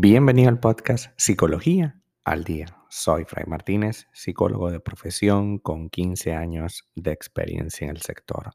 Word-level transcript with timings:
Bienvenido 0.00 0.48
al 0.48 0.60
podcast 0.60 1.12
Psicología 1.16 2.00
al 2.22 2.44
Día. 2.44 2.66
Soy 2.88 3.24
Fray 3.24 3.46
Martínez, 3.46 4.06
psicólogo 4.12 4.70
de 4.70 4.78
profesión 4.78 5.58
con 5.58 5.90
15 5.90 6.34
años 6.34 6.88
de 6.94 7.10
experiencia 7.10 7.86
en 7.86 7.90
el 7.90 8.00
sector. 8.00 8.52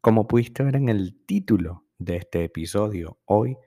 Como 0.00 0.26
pudiste 0.26 0.62
ver 0.62 0.76
en 0.76 0.88
el 0.88 1.26
título 1.26 1.84
de 1.98 2.16
este 2.16 2.42
episodio, 2.42 3.20
hoy 3.26 3.58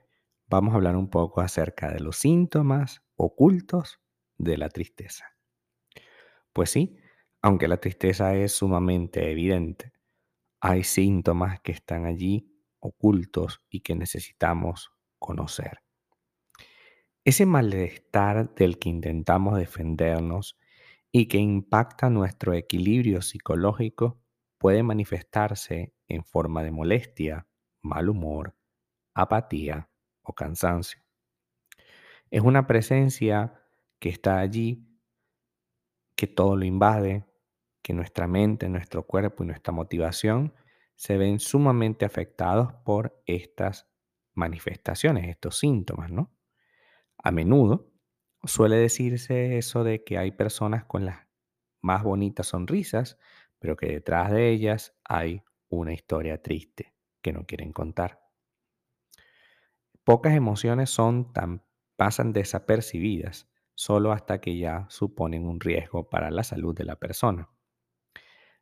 vamos 0.48 0.72
a 0.72 0.78
hablar 0.78 0.96
un 0.96 1.10
poco 1.10 1.42
acerca 1.42 1.92
de 1.92 2.00
los 2.00 2.16
síntomas 2.16 3.04
ocultos 3.14 4.00
de 4.36 4.58
la 4.58 4.68
tristeza. 4.68 5.26
Pues 6.52 6.70
sí, 6.70 6.96
aunque 7.40 7.68
la 7.68 7.76
tristeza 7.76 8.34
es 8.34 8.50
sumamente 8.50 9.30
evidente, 9.30 9.92
hay 10.60 10.82
síntomas 10.82 11.60
que 11.60 11.70
están 11.70 12.04
allí 12.04 12.52
ocultos 12.80 13.60
y 13.70 13.82
que 13.82 13.94
necesitamos 13.94 14.90
conocer. 15.20 15.81
Ese 17.24 17.46
malestar 17.46 18.52
del 18.56 18.80
que 18.80 18.88
intentamos 18.88 19.56
defendernos 19.56 20.58
y 21.12 21.26
que 21.28 21.38
impacta 21.38 22.10
nuestro 22.10 22.52
equilibrio 22.52 23.22
psicológico 23.22 24.20
puede 24.58 24.82
manifestarse 24.82 25.94
en 26.08 26.24
forma 26.24 26.64
de 26.64 26.72
molestia, 26.72 27.46
mal 27.80 28.08
humor, 28.08 28.56
apatía 29.14 29.88
o 30.22 30.32
cansancio. 30.32 31.00
Es 32.28 32.42
una 32.42 32.66
presencia 32.66 33.54
que 34.00 34.08
está 34.08 34.40
allí, 34.40 34.84
que 36.16 36.26
todo 36.26 36.56
lo 36.56 36.64
invade, 36.64 37.24
que 37.82 37.92
nuestra 37.92 38.26
mente, 38.26 38.68
nuestro 38.68 39.06
cuerpo 39.06 39.44
y 39.44 39.46
nuestra 39.46 39.72
motivación 39.72 40.54
se 40.96 41.18
ven 41.18 41.38
sumamente 41.38 42.04
afectados 42.04 42.72
por 42.84 43.22
estas 43.26 43.88
manifestaciones, 44.34 45.28
estos 45.28 45.56
síntomas, 45.58 46.10
¿no? 46.10 46.32
A 47.22 47.30
menudo 47.30 47.92
suele 48.44 48.76
decirse 48.76 49.56
eso 49.56 49.84
de 49.84 50.02
que 50.02 50.18
hay 50.18 50.32
personas 50.32 50.84
con 50.84 51.06
las 51.06 51.20
más 51.80 52.02
bonitas 52.02 52.48
sonrisas, 52.48 53.18
pero 53.58 53.76
que 53.76 53.86
detrás 53.86 54.32
de 54.32 54.50
ellas 54.50 54.96
hay 55.04 55.42
una 55.68 55.92
historia 55.92 56.42
triste 56.42 56.94
que 57.20 57.32
no 57.32 57.46
quieren 57.46 57.72
contar. 57.72 58.20
Pocas 60.04 60.34
emociones 60.34 60.90
son 60.90 61.32
tan 61.32 61.62
pasan 61.96 62.32
desapercibidas 62.32 63.48
solo 63.74 64.10
hasta 64.10 64.40
que 64.40 64.58
ya 64.58 64.86
suponen 64.88 65.46
un 65.46 65.60
riesgo 65.60 66.10
para 66.10 66.30
la 66.30 66.42
salud 66.42 66.74
de 66.74 66.84
la 66.84 66.96
persona. 66.96 67.48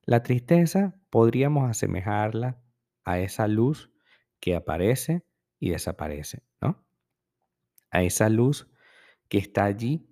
La 0.03 0.23
tristeza 0.23 0.95
podríamos 1.09 1.71
asemejarla 1.71 2.63
a 3.05 3.19
esa 3.19 3.49
luz 3.49 3.91
que 4.41 4.55
aparece 4.55 5.25
y 5.59 5.71
desaparece, 5.71 6.43
¿no? 6.61 6.85
A 7.91 8.03
esa 8.03 8.29
luz 8.29 8.71
que 9.29 9.39
está 9.39 9.65
allí, 9.65 10.09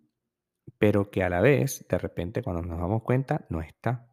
pero 0.79 1.11
que 1.11 1.23
a 1.23 1.31
la 1.31 1.41
vez, 1.41 1.87
de 1.89 1.99
repente, 1.99 2.43
cuando 2.43 2.63
nos 2.63 2.79
damos 2.79 3.03
cuenta, 3.03 3.47
no 3.49 3.61
está. 3.61 4.11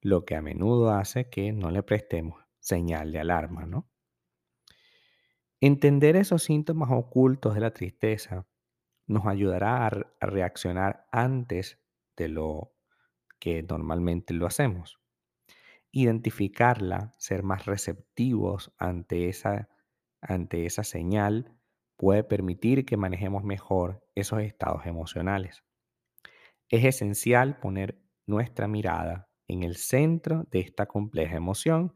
Lo 0.00 0.24
que 0.24 0.34
a 0.34 0.42
menudo 0.42 0.90
hace 0.90 1.28
que 1.28 1.52
no 1.52 1.70
le 1.70 1.82
prestemos 1.82 2.42
señal 2.58 3.12
de 3.12 3.20
alarma, 3.20 3.66
¿no? 3.66 3.90
Entender 5.60 6.16
esos 6.16 6.42
síntomas 6.42 6.90
ocultos 6.90 7.54
de 7.54 7.60
la 7.60 7.72
tristeza 7.72 8.46
nos 9.06 9.26
ayudará 9.26 9.86
a, 9.86 9.90
reaccionar 10.20 11.06
antes 11.12 11.78
de 12.16 12.28
lo 12.28 12.72
que 13.38 13.62
normalmente 13.62 14.32
lo 14.32 14.46
hacemos. 14.46 15.00
Identificarla, 15.90 17.12
ser 17.18 17.42
más 17.42 17.66
receptivos 17.66 18.72
ante 18.78 19.28
esa, 19.28 19.68
ante 20.20 20.64
esa 20.64 20.84
señal 20.84 21.59
puede 22.00 22.24
permitir 22.24 22.86
que 22.86 22.96
manejemos 22.96 23.44
mejor 23.44 24.02
esos 24.14 24.40
estados 24.40 24.86
emocionales. 24.86 25.62
Es 26.70 26.86
esencial 26.86 27.60
poner 27.60 28.00
nuestra 28.26 28.66
mirada 28.68 29.28
en 29.48 29.64
el 29.64 29.76
centro 29.76 30.44
de 30.50 30.60
esta 30.60 30.86
compleja 30.86 31.36
emoción 31.36 31.92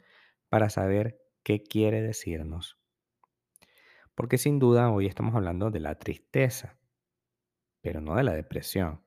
para 0.51 0.69
saber 0.69 1.23
qué 1.43 1.63
quiere 1.63 2.03
decirnos. 2.03 2.79
Porque 4.15 4.37
sin 4.37 4.59
duda 4.59 4.91
hoy 4.91 5.07
estamos 5.07 5.35
hablando 5.35 5.71
de 5.71 5.81
la 5.81 5.99
tristeza, 5.99 6.79
pero 7.81 8.03
no 8.03 8.17
de 8.17 8.25
la 8.25 8.35
depresión, 8.35 9.03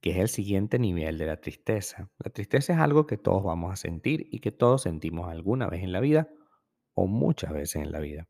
que 0.00 0.10
es 0.10 0.18
el 0.18 0.28
siguiente 0.28 0.78
nivel 0.78 1.18
de 1.18 1.26
la 1.26 1.40
tristeza. 1.40 2.08
La 2.20 2.30
tristeza 2.30 2.72
es 2.72 2.78
algo 2.78 3.08
que 3.08 3.16
todos 3.16 3.42
vamos 3.42 3.72
a 3.72 3.76
sentir 3.76 4.28
y 4.30 4.38
que 4.38 4.52
todos 4.52 4.82
sentimos 4.82 5.28
alguna 5.28 5.66
vez 5.66 5.82
en 5.82 5.90
la 5.90 5.98
vida 5.98 6.28
o 6.94 7.08
muchas 7.08 7.52
veces 7.52 7.82
en 7.82 7.90
la 7.90 7.98
vida. 7.98 8.28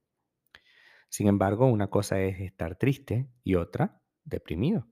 Sin 1.08 1.26
embargo, 1.26 1.66
una 1.66 1.88
cosa 1.88 2.20
es 2.20 2.40
estar 2.40 2.76
triste 2.76 3.28
y 3.42 3.54
otra 3.54 4.02
deprimido. 4.24 4.86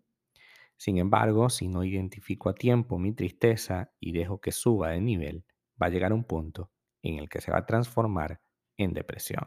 Sin 0.77 0.99
embargo, 0.99 1.49
si 1.49 1.69
no 1.69 1.85
identifico 1.85 2.49
a 2.49 2.55
tiempo 2.55 2.99
mi 2.99 3.13
tristeza 3.13 3.93
y 3.99 4.13
dejo 4.13 4.41
que 4.41 4.53
suba 4.53 4.91
de 4.91 5.01
nivel, 5.01 5.45
va 5.81 5.87
a 5.87 5.91
llegar 5.91 6.13
un 6.13 6.25
punto 6.25 6.71
en 7.03 7.19
el 7.19 7.29
que 7.29 7.41
se 7.41 7.51
va 7.51 7.59
a 7.59 7.67
transformar 7.67 8.41
en 8.77 8.93
depresión. 8.93 9.45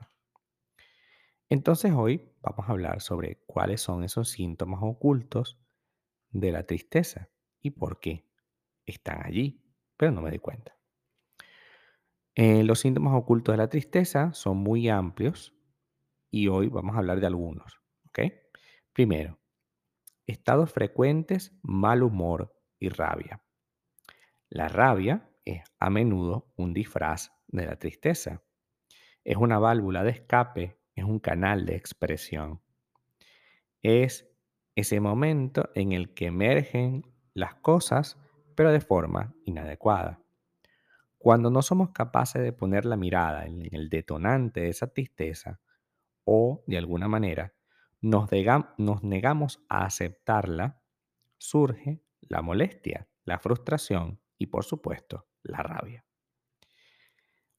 Entonces 1.50 1.92
hoy 1.94 2.32
vamos 2.42 2.68
a 2.68 2.72
hablar 2.72 3.02
sobre 3.02 3.42
cuáles 3.46 3.82
son 3.82 4.04
esos 4.04 4.30
síntomas 4.30 4.82
ocultos 4.84 5.60
de 6.32 6.52
la 6.52 6.64
tristeza 6.64 7.30
y 7.60 7.72
por 7.72 8.00
qué 8.00 8.26
están 8.86 9.26
allí, 9.26 9.64
pero 9.98 10.12
no 10.12 10.22
me 10.22 10.30
doy 10.30 10.40
cuenta. 10.40 10.76
Eh, 12.36 12.64
los 12.64 12.80
síntomas 12.80 13.14
ocultos 13.16 13.54
de 13.54 13.58
la 13.58 13.70
tristeza 13.70 14.34
son 14.34 14.58
muy 14.58 14.90
amplios 14.90 15.59
y 16.32 16.48
hoy 16.48 16.68
vamos 16.68 16.96
a 16.96 17.00
hablar 17.00 17.20
de 17.20 17.28
algunos. 17.28 17.80
Primero, 18.94 19.40
estados 20.28 20.74
frecuentes, 20.74 21.58
mal 21.62 22.04
humor 22.04 22.54
y 22.80 22.90
rabia. 22.90 23.42
La 24.50 24.68
rabia 24.68 25.30
es 25.46 25.64
a 25.80 25.90
menudo 25.90 26.52
un 26.58 26.74
disfraz 26.74 27.32
de 27.48 27.66
la 27.66 27.78
tristeza. 27.78 28.44
Es 29.24 29.38
una 29.38 29.58
válvula 29.58 30.04
de 30.04 30.12
escape, 30.12 30.80
es 30.96 31.04
un 31.06 31.20
canal 31.20 31.66
de 31.66 31.76
expresión. 31.76 32.62
Es 33.82 34.30
ese 34.76 35.00
momento 35.00 35.70
en 35.76 35.94
el 35.94 36.14
que 36.14 36.26
emergen 36.26 37.04
las 37.34 37.56
cosas, 37.56 38.18
pero 38.56 38.72
de 38.72 38.82
forma 38.82 39.34
inadecuada. 39.46 40.22
Cuando 41.18 41.50
no 41.50 41.62
somos 41.62 41.92
capaces 41.92 42.42
de 42.42 42.54
poner 42.54 42.86
la 42.86 42.98
mirada 42.98 43.46
en 43.46 43.74
el 43.74 43.90
detonante 43.90 44.62
de 44.62 44.70
esa 44.70 44.88
tristeza, 44.88 45.62
o, 46.32 46.64
de 46.68 46.78
alguna 46.78 47.08
manera, 47.08 47.56
nos, 48.02 48.30
nos 48.78 49.04
negamos 49.04 49.66
a 49.68 49.86
aceptarla, 49.86 50.80
surge 51.40 52.04
la 52.22 52.44
molestia, 52.44 53.10
la 53.26 53.40
frustración 53.40 54.22
y, 54.38 54.46
por 54.46 54.64
supuesto, 54.64 55.26
la 55.42 55.64
rabia. 55.64 56.06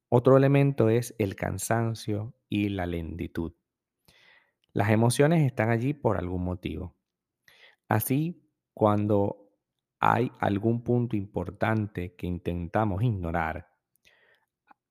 Otro 0.09 0.37
elemento 0.37 0.89
es 0.89 1.17
el 1.19 1.35
cansancio 1.35 2.33
y 2.49 2.69
la 2.69 2.87
lentitud. 2.87 3.55
Las 4.73 4.91
emociones 4.91 5.45
están 5.45 5.71
allí 5.71 5.93
por 5.93 6.17
algún 6.17 6.45
motivo. 6.45 6.95
Así, 7.89 8.41
cuando 8.73 9.51
hay 9.99 10.31
algún 10.39 10.85
punto 10.85 11.17
importante 11.17 12.15
que 12.15 12.29
intentamos 12.29 13.03
ignorar, 13.03 13.69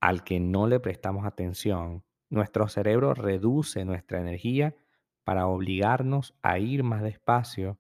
al 0.01 0.25
que 0.25 0.41
no 0.41 0.67
le 0.67 0.81
prestamos 0.81 1.25
atención, 1.25 2.03
nuestro 2.29 2.67
cerebro 2.67 3.13
reduce 3.13 3.85
nuestra 3.85 4.19
energía 4.19 4.75
para 5.23 5.47
obligarnos 5.47 6.35
a 6.41 6.59
ir 6.59 6.83
más 6.83 7.01
despacio 7.01 7.79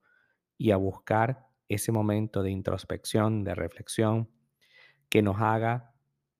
y 0.57 0.71
a 0.71 0.77
buscar 0.77 1.47
ese 1.67 1.91
momento 1.91 2.43
de 2.43 2.51
introspección, 2.51 3.43
de 3.43 3.55
reflexión, 3.55 4.29
que 5.09 5.21
nos 5.21 5.39
haga 5.39 5.93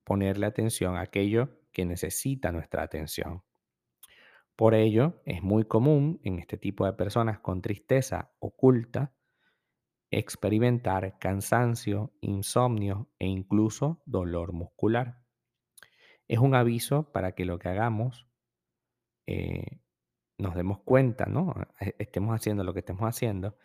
ponerle 0.04 0.46
atención 0.46 0.96
a 0.96 1.02
aquello 1.02 1.60
que 1.72 1.84
necesita 1.84 2.52
nuestra 2.52 2.82
atención. 2.82 3.42
Por 4.56 4.74
ello, 4.74 5.22
es 5.24 5.42
muy 5.42 5.64
común 5.64 6.20
en 6.24 6.38
este 6.38 6.58
tipo 6.58 6.84
de 6.84 6.92
personas 6.92 7.38
con 7.38 7.62
tristeza 7.62 8.32
oculta 8.40 9.14
experimentar 10.10 11.18
cansancio, 11.18 12.12
insomnio 12.20 13.08
e 13.18 13.26
incluso 13.26 14.02
dolor 14.04 14.52
muscular 14.52 15.19
es 16.30 16.38
un 16.38 16.54
aviso 16.54 17.10
para 17.10 17.32
que 17.32 17.44
lo 17.44 17.58
que 17.58 17.68
hagamos 17.68 18.28
eh, 19.26 19.80
nos 20.38 20.54
demos 20.54 20.78
cuenta, 20.84 21.26
¿no? 21.26 21.56
E, 21.80 21.96
estemos 21.98 22.32
haciendo 22.36 22.62
lo 22.62 22.72
que 22.72 22.78
estemos 22.78 23.02
haciendo, 23.02 23.58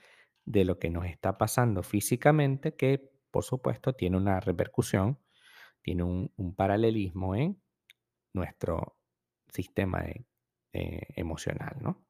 de 0.45 0.65
lo 0.65 0.79
que 0.79 0.89
nos 0.89 1.05
está 1.05 1.37
pasando 1.37 1.83
físicamente, 1.83 2.75
que 2.75 3.11
por 3.29 3.43
supuesto 3.43 3.93
tiene 3.93 4.17
una 4.17 4.39
repercusión, 4.39 5.19
tiene 5.83 6.01
un, 6.01 6.55
paralelismo 6.55 7.35
en 7.35 7.61
nuestro 8.33 8.97
sistema 9.47 10.03
eh, 10.73 11.01
emocional, 11.15 11.77
¿no? 11.79 12.03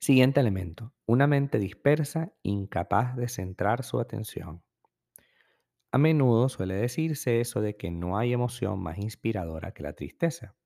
Siguiente 0.00 0.40
elemento, 0.40 0.92
una 1.06 1.26
mente 1.26 1.58
dispersa, 1.58 2.34
incapaz 2.42 3.16
de 3.16 3.28
centrar 3.28 3.84
su 3.84 4.00
atención. 4.00 4.62
A 5.94 5.98
menudo 5.98 6.48
suele 6.48 6.74
decirse 6.74 7.40
eso 7.40 7.60
de 7.60 7.76
que 7.76 7.88
no 7.92 8.18
hay 8.18 8.32
emoción 8.32 8.80
más 8.80 8.98
inspiradora 8.98 9.70
que 9.70 9.84
la 9.84 9.92
tristeza. 9.92 10.56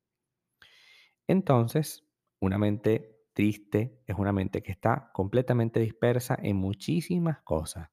Entonces, 1.26 2.08
una 2.40 2.56
mente 2.56 3.26
triste 3.34 4.00
es 4.06 4.16
una 4.16 4.32
mente 4.32 4.62
que 4.62 4.72
está 4.72 5.10
completamente 5.12 5.80
dispersa 5.80 6.38
en 6.42 6.56
muchísimas 6.56 7.42
cosas. 7.42 7.90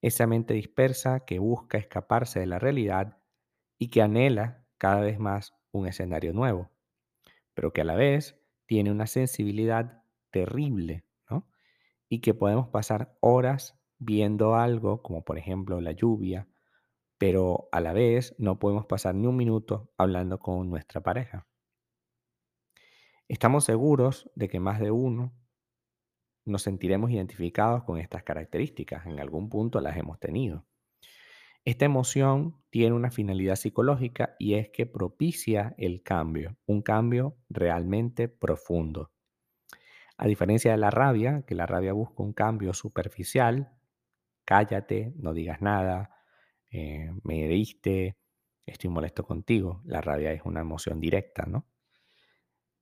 Esa 0.00 0.26
mente 0.26 0.54
dispersa 0.54 1.26
que 1.26 1.38
busca 1.38 1.76
escaparse 1.76 2.40
de 2.40 2.46
la 2.46 2.58
realidad 2.58 3.18
y 3.78 3.88
que 3.88 4.00
anhela 4.00 4.66
cada 4.78 5.02
vez 5.02 5.18
más 5.18 5.52
un 5.72 5.88
escenario 5.88 6.32
nuevo, 6.32 6.70
pero 7.52 7.74
que 7.74 7.82
a 7.82 7.84
la 7.84 7.96
vez 7.96 8.40
tiene 8.64 8.90
una 8.90 9.06
sensibilidad 9.06 10.04
terrible, 10.30 11.04
¿no? 11.28 11.46
Y 12.08 12.22
que 12.22 12.32
podemos 12.32 12.68
pasar 12.68 13.14
horas 13.20 13.79
viendo 14.00 14.56
algo, 14.56 15.02
como 15.02 15.22
por 15.22 15.38
ejemplo 15.38 15.80
la 15.80 15.92
lluvia, 15.92 16.48
pero 17.18 17.68
a 17.70 17.80
la 17.80 17.92
vez 17.92 18.34
no 18.38 18.58
podemos 18.58 18.86
pasar 18.86 19.14
ni 19.14 19.26
un 19.26 19.36
minuto 19.36 19.92
hablando 19.96 20.38
con 20.38 20.68
nuestra 20.70 21.02
pareja. 21.02 21.46
Estamos 23.28 23.64
seguros 23.64 24.28
de 24.34 24.48
que 24.48 24.58
más 24.58 24.80
de 24.80 24.90
uno 24.90 25.32
nos 26.44 26.62
sentiremos 26.62 27.10
identificados 27.10 27.84
con 27.84 27.98
estas 27.98 28.24
características, 28.24 29.06
en 29.06 29.20
algún 29.20 29.48
punto 29.48 29.80
las 29.80 29.96
hemos 29.96 30.18
tenido. 30.18 30.66
Esta 31.64 31.84
emoción 31.84 32.56
tiene 32.70 32.96
una 32.96 33.10
finalidad 33.10 33.56
psicológica 33.56 34.34
y 34.38 34.54
es 34.54 34.70
que 34.70 34.86
propicia 34.86 35.74
el 35.76 36.02
cambio, 36.02 36.56
un 36.64 36.80
cambio 36.80 37.36
realmente 37.50 38.28
profundo. 38.28 39.12
A 40.16 40.26
diferencia 40.26 40.70
de 40.70 40.78
la 40.78 40.90
rabia, 40.90 41.44
que 41.46 41.54
la 41.54 41.66
rabia 41.66 41.92
busca 41.92 42.22
un 42.22 42.32
cambio 42.32 42.72
superficial, 42.72 43.76
cállate, 44.50 45.12
no 45.14 45.32
digas 45.32 45.62
nada, 45.62 46.10
eh, 46.72 47.08
me 47.22 47.44
heriste, 47.44 48.18
estoy 48.66 48.90
molesto 48.90 49.22
contigo. 49.22 49.80
La 49.84 50.00
rabia 50.00 50.32
es 50.32 50.42
una 50.44 50.58
emoción 50.58 50.98
directa, 50.98 51.44
¿no? 51.46 51.68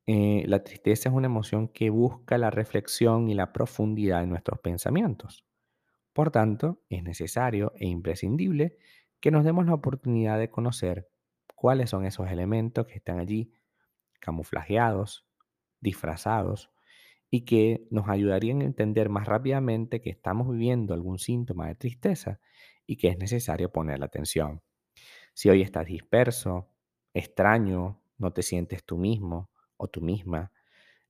Eh, 0.06 0.44
la 0.46 0.64
tristeza 0.64 1.10
es 1.10 1.14
una 1.14 1.26
emoción 1.26 1.68
que 1.68 1.90
busca 1.90 2.38
la 2.38 2.48
reflexión 2.48 3.28
y 3.28 3.34
la 3.34 3.52
profundidad 3.52 4.20
de 4.22 4.28
nuestros 4.28 4.60
pensamientos. 4.60 5.44
Por 6.14 6.30
tanto, 6.30 6.80
es 6.88 7.02
necesario 7.02 7.74
e 7.76 7.86
imprescindible 7.86 8.78
que 9.20 9.30
nos 9.30 9.44
demos 9.44 9.66
la 9.66 9.74
oportunidad 9.74 10.38
de 10.38 10.48
conocer 10.48 11.10
cuáles 11.54 11.90
son 11.90 12.06
esos 12.06 12.30
elementos 12.30 12.86
que 12.86 12.94
están 12.94 13.18
allí 13.18 13.52
camuflajeados, 14.20 15.28
disfrazados, 15.80 16.70
y 17.30 17.42
que 17.42 17.86
nos 17.90 18.08
ayudarían 18.08 18.62
a 18.62 18.64
entender 18.64 19.08
más 19.08 19.26
rápidamente 19.26 20.00
que 20.00 20.10
estamos 20.10 20.48
viviendo 20.50 20.94
algún 20.94 21.18
síntoma 21.18 21.68
de 21.68 21.74
tristeza 21.74 22.40
y 22.86 22.96
que 22.96 23.08
es 23.08 23.18
necesario 23.18 23.70
poner 23.70 23.98
la 23.98 24.06
atención. 24.06 24.62
Si 25.34 25.50
hoy 25.50 25.62
estás 25.62 25.86
disperso, 25.86 26.68
extraño, 27.12 28.00
no 28.16 28.32
te 28.32 28.42
sientes 28.42 28.84
tú 28.84 28.96
mismo 28.96 29.50
o 29.76 29.88
tú 29.88 30.00
misma, 30.00 30.52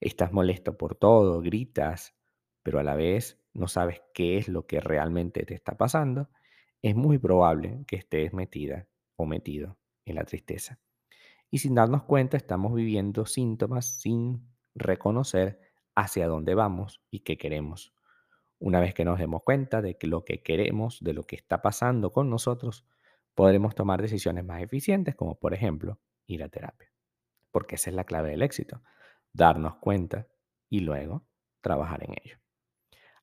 estás 0.01 0.33
molesto 0.33 0.77
por 0.77 0.97
todo, 0.97 1.41
gritas, 1.41 2.15
pero 2.63 2.79
a 2.79 2.83
la 2.83 2.95
vez 2.95 3.41
no 3.55 3.69
sabes 3.69 4.03
qué 4.13 4.39
es 4.39 4.49
lo 4.49 4.67
que 4.67 4.81
realmente 4.81 5.45
te 5.45 5.55
está 5.55 5.77
pasando, 5.77 6.29
es 6.83 6.95
muy 6.95 7.19
probable 7.19 7.85
que 7.87 7.97
estés 7.97 8.33
metida 8.33 8.87
o 9.17 9.27
metido 9.27 9.79
en 10.05 10.17
la 10.17 10.25
tristeza. 10.25 10.79
Y 11.51 11.59
sin 11.59 11.75
darnos 11.75 12.05
cuenta 12.05 12.37
estamos 12.37 12.75
viviendo 12.75 13.25
síntomas 13.25 13.87
sin 14.01 14.47
reconocer 14.75 15.68
hacia 15.99 16.29
dónde 16.29 16.55
vamos 16.55 17.03
y 17.11 17.21
qué 17.21 17.37
queremos. 17.37 17.93
Una 18.61 18.79
vez 18.79 18.95
que 18.95 19.05
nos 19.05 19.19
demos 19.19 19.43
cuenta 19.43 19.83
de 19.83 19.99
que 19.99 20.07
lo 20.07 20.25
que 20.25 20.43
queremos, 20.43 21.01
de 21.01 21.13
lo 21.13 21.27
que 21.27 21.35
está 21.35 21.61
pasando 21.61 22.13
con 22.13 22.31
nosotros, 22.31 22.87
podremos 23.35 23.75
tomar 23.75 24.01
decisiones 24.01 24.45
más 24.45 24.63
eficientes, 24.63 25.17
como 25.17 25.41
por 25.41 25.55
ejemplo 25.55 25.99
ir 26.27 26.45
a 26.45 26.49
terapia. 26.49 26.93
Porque 27.51 27.75
esa 27.75 27.91
es 27.91 27.97
la 27.97 28.05
clave 28.05 28.31
del 28.31 28.43
éxito, 28.43 28.81
darnos 29.33 29.79
cuenta 29.79 30.29
y 30.69 30.79
luego 30.81 31.27
trabajar 31.61 32.05
en 32.05 32.13
ello. 32.23 32.39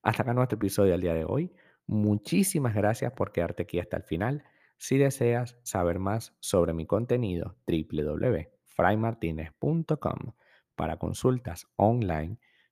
Hasta 0.02 0.24
acá 0.24 0.34
nuestro 0.34 0.58
episodio 0.58 0.92
del 0.92 1.02
día 1.02 1.14
de 1.14 1.24
hoy. 1.24 1.56
Muchísimas 1.88 2.76
gracias 2.76 3.14
por 3.14 3.32
quedarte 3.32 3.64
aquí 3.64 3.80
hasta 3.80 3.96
el 3.96 4.04
final. 4.04 4.44
Si 4.78 4.98
deseas 4.98 5.58
saber 5.64 6.00
más 6.00 6.36
sobre 6.42 6.74
mi 6.74 6.86
contenido, 6.86 7.56
www.fraymartinez.com 7.68 10.34
para 10.76 10.98
consultas 10.98 11.68
online 11.78 12.38